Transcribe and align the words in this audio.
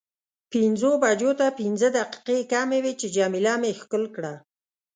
پنځو 0.53 0.91
بجو 1.03 1.31
ته 1.39 1.47
پنځه 1.59 1.87
دقیقې 1.97 2.39
کمې 2.51 2.79
وې 2.83 2.93
چې 2.99 3.07
جميله 3.17 3.53
مې 3.61 3.71
ښکل 3.79 4.03
کړه. 4.15 4.33